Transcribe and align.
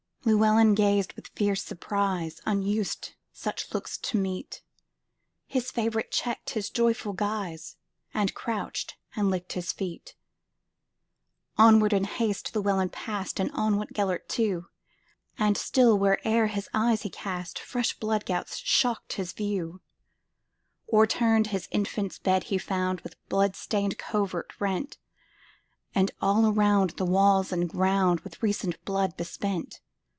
Llewelyn 0.23 0.75
gazed 0.75 1.13
with 1.13 1.29
fierce 1.29 1.63
surprise; 1.63 2.41
Unused 2.45 3.15
such 3.33 3.73
looks 3.73 3.97
to 3.97 4.19
meet, 4.19 4.61
His 5.47 5.71
favorite 5.71 6.11
checked 6.11 6.51
his 6.51 6.69
joyful 6.69 7.13
guise, 7.13 7.75
And 8.13 8.31
crouched 8.35 8.97
and 9.15 9.31
licked 9.31 9.53
his 9.53 9.71
feet. 9.71 10.13
Onward, 11.57 11.91
in 11.91 12.03
haste, 12.03 12.55
Llewelyn 12.55 12.89
passed, 12.89 13.39
And 13.39 13.49
on 13.53 13.77
went 13.77 13.93
Gêlert 13.93 14.27
too; 14.27 14.67
And 15.39 15.57
still, 15.57 15.97
where'er 15.97 16.45
his 16.45 16.69
eyes 16.71 17.01
he 17.01 17.09
cast, 17.09 17.57
Fresh 17.57 17.97
blood 17.97 18.23
gouts 18.27 18.57
shocked 18.57 19.13
his 19.13 19.33
view. 19.33 19.81
O'erturned 20.93 21.47
his 21.47 21.67
infant's 21.71 22.19
bed 22.19 22.43
he 22.43 22.59
found, 22.59 23.01
With 23.01 23.15
blood 23.27 23.55
stained 23.55 23.97
covert 23.97 24.53
rent; 24.59 24.99
And 25.95 26.11
all 26.21 26.45
around 26.45 26.91
the 26.91 27.05
walls 27.07 27.51
and 27.51 27.67
groundWith 27.67 28.43
recent 28.43 28.85
blood 28.85 29.17
besprent. 29.17 29.81